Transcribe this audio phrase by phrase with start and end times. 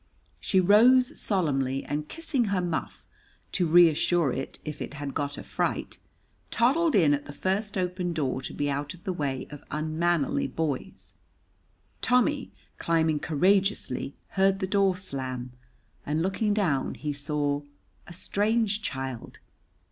[0.39, 3.05] She rose solemnly, and kissing her muff,
[3.51, 5.99] to reassure it if it had got a fright,
[6.49, 10.47] toddled in at the first open door to be out of the way of unmannerly
[10.47, 11.13] boys.
[12.01, 15.51] Tommy, climbing courageously, heard the door slam,
[16.03, 17.61] and looking down he saw
[18.07, 19.37] a strange child.